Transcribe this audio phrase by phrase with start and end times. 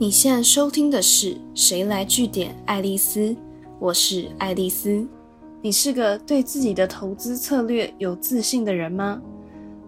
[0.00, 3.20] 你现在收听的是《谁来据点爱丽丝》，
[3.78, 5.06] 我是爱丽丝。
[5.60, 9.20] 你是个对自己的投资策略有自信的人吗？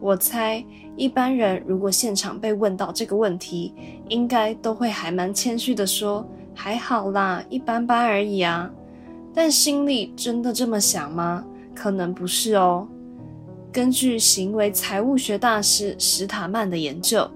[0.00, 0.62] 我猜
[0.98, 3.72] 一般人如果现场被问到这个问题，
[4.10, 8.70] 应该都会还蛮谦虚的说：“还好啦，一般般而已啊。”
[9.32, 11.42] 但心里真的这么想吗？
[11.74, 12.86] 可能不是哦。
[13.72, 17.26] 根据行为财务学大师史塔曼的研究，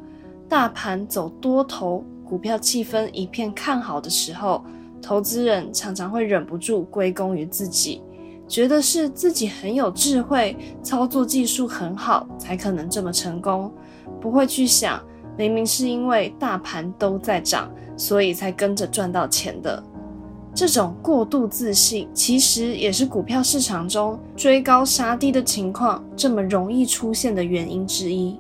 [0.47, 2.05] 大盘走多头。
[2.29, 4.65] 股票气氛一片看好的时候，
[5.01, 8.03] 投资人常常会忍不住归功于自己，
[8.48, 13.73] 觉得是自己很有智慧，操作技术很好，才可能这么成功。
[14.20, 15.01] 不会去想，
[15.39, 19.81] 明明是因为大盘都在涨，所以才跟着赚到钱的。
[20.53, 28.37] 这种过度自信，其实也是股票市场中追高杀低的情况这么容易出现的原因之一。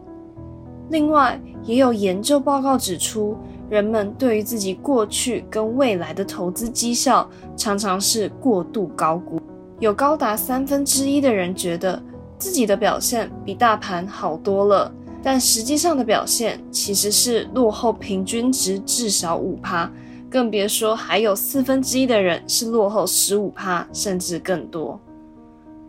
[0.90, 3.36] 另外，也有研究报告指出。
[3.68, 9.40] 人们对于自己过去跟未来的投资绩效常常是过度高估，
[9.80, 12.00] 有高达三分之一的人觉得
[12.38, 19.90] 自己的表现比大盘好多了，但实际上的表现其实是落后平均值至少五趴，
[20.30, 25.00] 更别说还有四分之一的人是落后十五趴甚至更多。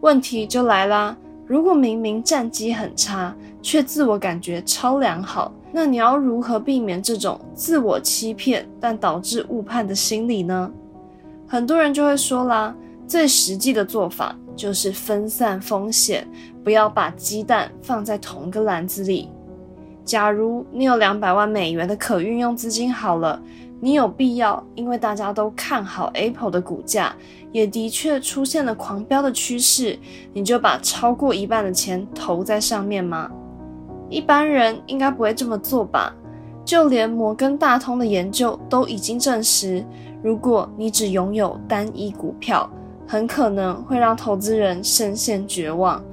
[0.01, 1.15] 问题就来啦，
[1.45, 5.53] 如果明明战绩很差，却自我感觉超良好。
[5.71, 10.71] 那你要如何避免这种自我欺骗但导致误判的心理呢？
[11.47, 12.75] 很多人就会说啦，
[13.07, 16.27] 最实际的做法就是分散风险，
[16.63, 19.29] 不要把鸡蛋放在同个篮子里。
[20.03, 23.41] 假如你有两百万美元的可运用资金，好了，
[23.79, 27.13] 你有必要因为大家都看好 Apple 的股价，
[27.51, 29.99] 也的确出现了狂飙的趋势，
[30.33, 33.29] 你就把超过一半的钱投在上面吗？
[34.09, 36.13] 一般人应该不会这么做吧？
[36.63, 39.85] 就连摩根大通的研究都已经证实，
[40.21, 42.69] 如果你只拥有单一股票，
[43.07, 46.03] 很可能会让投资人深陷绝望，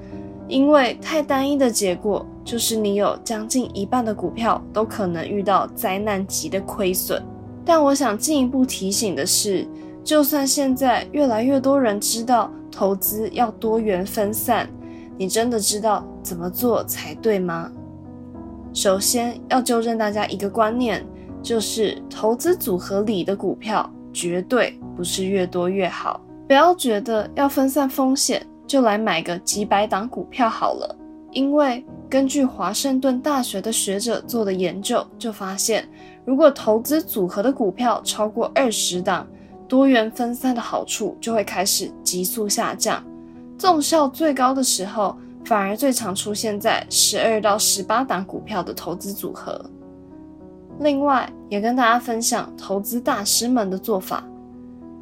[0.46, 7.20] 因为太单一的结果就是你有将近一半的股票都可能遇到灾难级的亏损。
[7.64, 9.66] 但我想进一步提醒的是，
[10.04, 14.68] 就算现在越来越多人知道投资要多元分散，
[15.16, 17.72] 你真的知道怎么做才对吗？
[18.74, 21.06] 首先要纠正大家一个观念，
[21.40, 26.20] 就是投资组合里的股票绝对不是越多越好。
[26.48, 30.96] 不要觉得要分散风险就来买个几百档股票好了，
[31.30, 35.88] 因为根据华盛顿大学的学者做的研究就发现，
[36.24, 39.24] 如果投资组合的股票超过二十档，
[39.68, 43.00] 多元分散的好处就会开始急速下降，
[43.56, 45.16] 纵效最高的时候。
[45.44, 49.62] 反而最常出现在十二到十八档股票的投资组合。
[50.80, 54.24] 另外，也跟大家分享投资大师们的做法，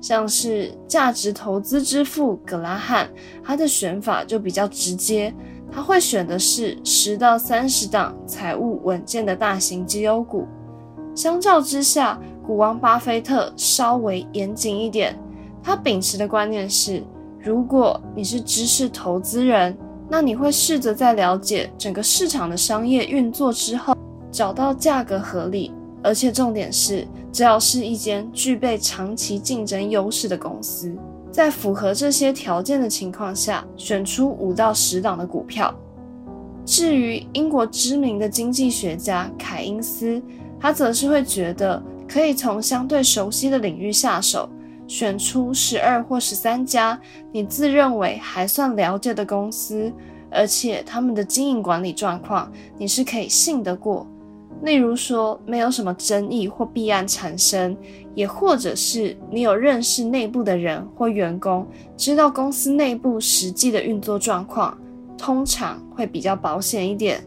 [0.01, 3.09] 像是价值投资之父格拉汉，
[3.43, 5.33] 他的选法就比较直接，
[5.71, 10.47] 他会选的是十到三十档财务稳健的大型绩优股。
[11.15, 15.17] 相较之下，股王巴菲特稍微严谨一点，
[15.63, 17.03] 他秉持的观念是：
[17.39, 19.75] 如果你是知识投资人。
[20.13, 23.97] 那你会试着在了解整个市场的商业运作之后，
[24.31, 30.95] 找到价格合理，而且重点是，只要是一间具备长期竞争优势的公司，
[31.31, 35.75] 在符合这些条件的情况下，选出五到十档的股票。
[36.67, 40.21] 至于英国知名的经济学家凯因斯，
[40.61, 44.47] 他则是会觉得可以从相对熟悉的领域下手。
[44.93, 47.01] 选出十二或十三家
[47.33, 49.91] 你自认为还算了解的公司，
[50.31, 54.07] 而且他们的经营管理状况你是可以信得过。
[54.65, 57.75] 例如说，没有什么争议或弊案产生，
[58.15, 61.67] 也或者是你有认识内部的人或员工，
[61.97, 64.77] 知道公司内部实际的运作状况，
[65.17, 67.25] 通常会比较保险一点。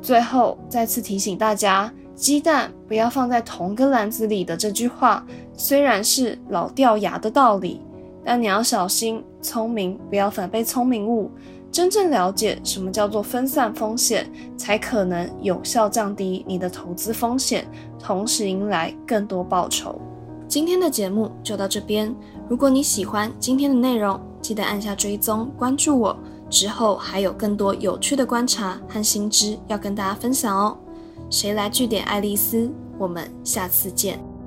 [0.00, 1.92] 最后再次提醒大家。
[2.18, 5.24] 鸡蛋不要放在同个篮子里的这句话，
[5.56, 7.80] 虽然是老掉牙的道理，
[8.24, 11.30] 但你要小心，聪明不要反被聪明误。
[11.70, 17.64] 真正了解什么叫做分散风险，才可能有效降低你的投资风险，
[18.00, 20.00] 同时迎来更多报酬。
[20.48, 22.12] 今天的节目就到这边，
[22.48, 26.18] 如果你喜欢今天的内容，记得按下追踪关注我，
[26.50, 30.76] 之后还有更多有趣的观察和新知要跟大家分享哦。
[31.30, 32.70] 谁来据点爱丽丝？
[32.98, 34.37] 我们下次见。